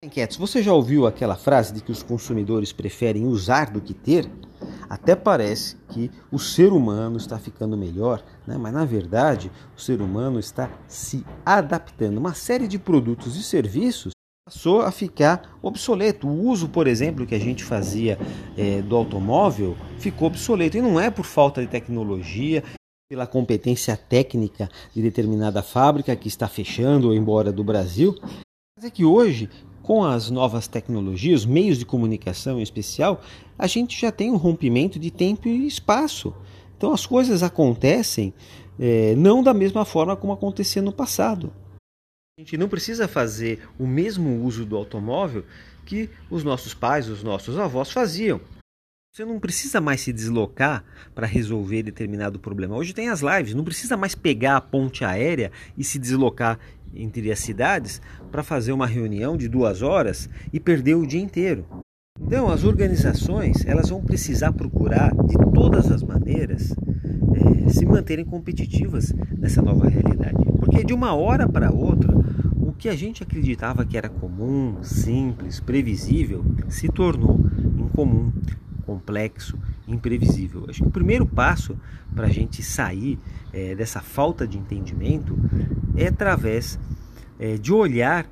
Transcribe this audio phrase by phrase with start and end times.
[0.00, 4.30] Inquietos, você já ouviu aquela frase de que os consumidores preferem usar do que ter?
[4.88, 8.56] Até parece que o ser humano está ficando melhor, né?
[8.56, 12.18] mas na verdade o ser humano está se adaptando.
[12.18, 14.12] Uma série de produtos e serviços
[14.48, 16.28] passou a ficar obsoleto.
[16.28, 18.16] O uso, por exemplo, que a gente fazia
[18.56, 20.76] é, do automóvel ficou obsoleto.
[20.76, 22.62] E não é por falta de tecnologia,
[23.10, 28.14] pela competência técnica de determinada fábrica que está fechando ou embora do Brasil,
[28.78, 29.50] mas é que hoje
[29.88, 33.22] com as novas tecnologias, meios de comunicação em especial,
[33.58, 36.34] a gente já tem um rompimento de tempo e espaço.
[36.76, 38.34] Então as coisas acontecem
[38.78, 41.50] é, não da mesma forma como acontecia no passado.
[42.38, 45.42] A gente não precisa fazer o mesmo uso do automóvel
[45.86, 48.42] que os nossos pais, os nossos avós faziam.
[49.10, 52.76] Você não precisa mais se deslocar para resolver determinado problema.
[52.76, 56.58] Hoje tem as lives, não precisa mais pegar a ponte aérea e se deslocar
[56.94, 61.64] entre as cidades para fazer uma reunião de duas horas e perder o dia inteiro.
[62.20, 66.74] Então, as organizações elas vão precisar procurar de todas as maneiras
[67.34, 72.12] é, se manterem competitivas nessa nova realidade, porque de uma hora para outra
[72.56, 77.40] o que a gente acreditava que era comum, simples, previsível, se tornou
[77.78, 78.32] incomum,
[78.84, 79.56] complexo,
[79.88, 80.66] imprevisível.
[80.68, 81.76] Acho que o primeiro passo
[82.14, 83.18] para a gente sair
[83.52, 85.38] é, dessa falta de entendimento
[85.96, 86.78] é através
[87.38, 88.30] é, de olhar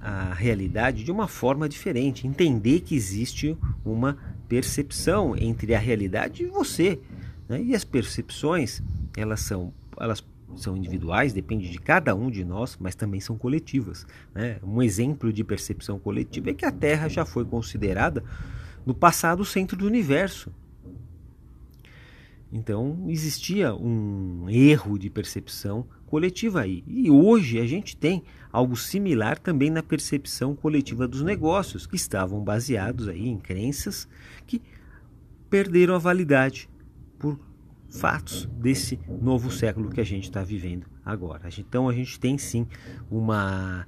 [0.00, 6.46] a realidade de uma forma diferente, entender que existe uma percepção entre a realidade e
[6.46, 7.00] você.
[7.48, 7.62] Né?
[7.62, 8.82] E as percepções,
[9.16, 10.22] elas são, elas
[10.56, 14.06] são individuais, depende de cada um de nós, mas também são coletivas.
[14.34, 14.58] Né?
[14.62, 18.22] Um exemplo de percepção coletiva é que a Terra já foi considerada
[18.84, 20.52] no passado o centro do universo.
[22.54, 26.84] Então existia um erro de percepção coletiva aí.
[26.86, 32.44] E hoje a gente tem algo similar também na percepção coletiva dos negócios, que estavam
[32.44, 34.08] baseados aí em crenças
[34.46, 34.62] que
[35.50, 36.70] perderam a validade
[37.18, 37.40] por
[37.90, 41.48] fatos desse novo século que a gente está vivendo agora.
[41.58, 42.68] Então a gente tem sim
[43.10, 43.84] uma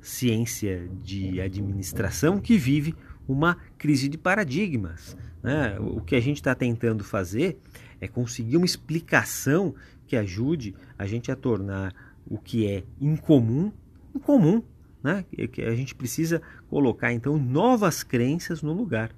[0.00, 2.92] ciência de administração que vive
[3.32, 5.16] uma crise de paradigmas.
[5.42, 5.78] Né?
[5.78, 7.58] O que a gente está tentando fazer
[8.00, 9.74] é conseguir uma explicação
[10.06, 11.94] que ajude a gente a tornar
[12.26, 13.72] o que é incomum
[14.14, 14.62] incomum.
[15.02, 15.24] Né?
[15.66, 19.10] A gente precisa colocar então novas crenças no lugar.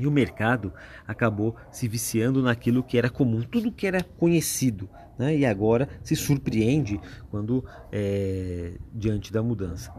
[0.00, 0.72] E o mercado
[1.06, 5.36] acabou se viciando naquilo que era comum, tudo que era conhecido, né?
[5.36, 7.00] e agora se surpreende
[7.30, 9.92] quando é, diante da mudança.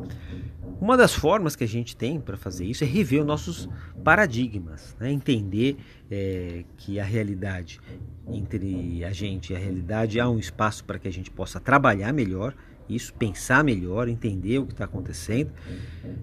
[0.79, 3.69] Uma das formas que a gente tem para fazer isso é rever os nossos
[4.03, 5.11] paradigmas, né?
[5.11, 5.77] entender
[6.09, 7.79] é, que a realidade
[8.27, 12.13] entre a gente e a realidade há um espaço para que a gente possa trabalhar
[12.13, 12.55] melhor
[12.89, 15.51] isso, pensar melhor, entender o que está acontecendo,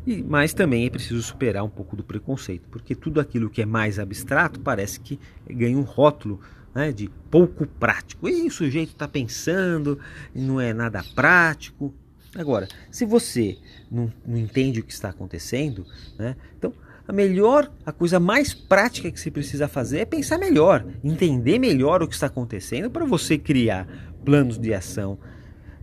[0.06, 3.66] e, mas também é preciso superar um pouco do preconceito, porque tudo aquilo que é
[3.66, 5.18] mais abstrato parece que
[5.48, 6.40] ganha um rótulo
[6.74, 8.28] né, de pouco prático.
[8.28, 9.98] E o sujeito está pensando,
[10.34, 11.94] não é nada prático.
[12.34, 13.58] Agora, se você
[13.90, 15.84] não, não entende o que está acontecendo,
[16.18, 16.72] né, então
[17.06, 22.02] a melhor, a coisa mais prática que você precisa fazer é pensar melhor, entender melhor
[22.02, 23.88] o que está acontecendo para você criar
[24.24, 25.18] planos de ação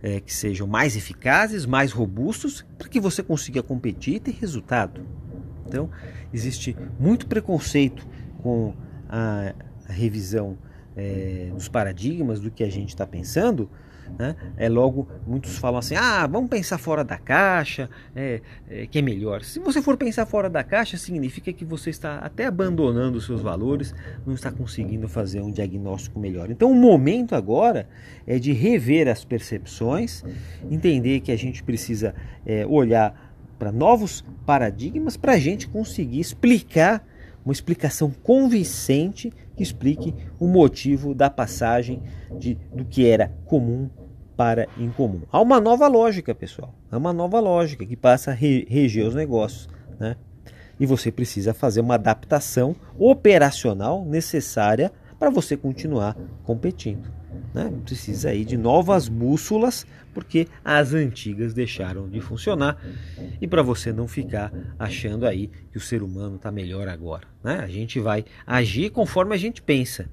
[0.02, 5.02] é, que sejam mais eficazes, mais robustos, para que você consiga competir e ter resultado.
[5.66, 5.90] Então,
[6.32, 8.06] existe muito preconceito
[8.42, 8.74] com
[9.06, 9.52] a
[9.86, 10.56] revisão
[10.98, 13.70] é, dos paradigmas do que a gente está pensando,
[14.18, 14.34] né?
[14.56, 19.02] É logo muitos falam assim: ah, vamos pensar fora da caixa, é, é, que é
[19.02, 19.42] melhor.
[19.42, 23.40] Se você for pensar fora da caixa, significa que você está até abandonando os seus
[23.40, 23.94] valores,
[24.26, 26.50] não está conseguindo fazer um diagnóstico melhor.
[26.50, 27.88] Então, o momento agora
[28.26, 30.24] é de rever as percepções,
[30.70, 32.14] entender que a gente precisa
[32.46, 37.04] é, olhar para novos paradigmas para a gente conseguir explicar
[37.48, 42.02] uma explicação convincente que explique o motivo da passagem
[42.38, 43.88] de, do que era comum
[44.36, 45.22] para incomum.
[45.32, 46.74] Há uma nova lógica, pessoal.
[46.92, 49.66] Há uma nova lógica que passa a re, reger os negócios.
[49.98, 50.16] Né?
[50.78, 57.10] E você precisa fazer uma adaptação operacional necessária para você continuar competindo.
[57.58, 57.72] Né?
[57.84, 59.84] Precisa aí de novas bússolas,
[60.14, 62.80] porque as antigas deixaram de funcionar.
[63.40, 67.26] E para você não ficar achando aí que o ser humano está melhor agora.
[67.42, 67.58] Né?
[67.58, 70.08] A gente vai agir conforme a gente pensa.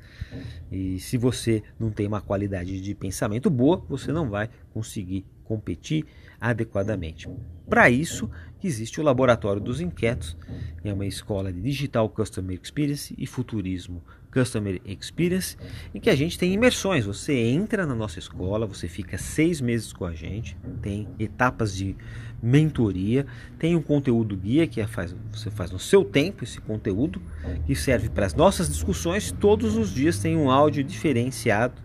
[0.71, 6.03] E se você não tem uma qualidade de pensamento boa, você não vai conseguir competir
[6.41, 7.29] adequadamente.
[7.69, 8.27] Para isso,
[8.63, 10.35] existe o Laboratório dos Inquietos,
[10.83, 14.01] é uma escola de Digital Customer Experience e Futurismo
[14.35, 15.55] Customer Experience,
[15.93, 17.05] em que a gente tem imersões.
[17.05, 21.95] Você entra na nossa escola, você fica seis meses com a gente, tem etapas de
[22.43, 23.25] mentoria,
[23.57, 27.21] tem um conteúdo guia que é faz, você faz no seu tempo esse conteúdo,
[27.65, 29.31] que serve para as nossas discussões.
[29.31, 31.81] Todos os dias tem um áudio diferenciado,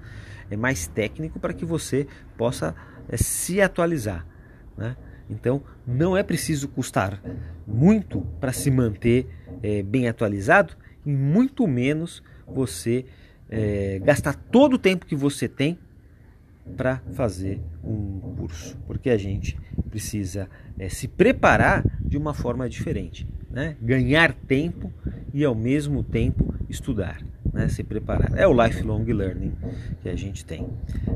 [0.50, 2.74] é mais técnico para que você possa
[3.08, 4.26] é, se atualizar.
[4.76, 4.96] Né?
[5.30, 7.22] Então, não é preciso custar
[7.64, 9.28] muito para se manter
[9.62, 10.74] é, bem atualizado
[11.06, 13.04] e muito menos você
[13.48, 15.78] é, gastar todo o tempo que você tem
[16.76, 19.58] para fazer um curso, porque a gente
[19.88, 20.48] precisa
[20.78, 23.76] é, se preparar de uma forma diferente, né?
[23.82, 24.92] ganhar tempo
[25.34, 27.20] e ao mesmo tempo estudar
[27.52, 28.32] né, se preparar.
[28.36, 29.52] É o lifelong learning
[30.02, 30.66] que a gente tem.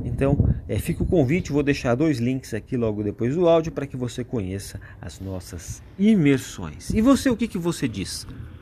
[0.05, 3.87] Então, é, fica o convite, vou deixar dois links aqui logo depois do áudio para
[3.87, 6.91] que você conheça as nossas imersões.
[6.91, 8.27] E você, o que, que você diz?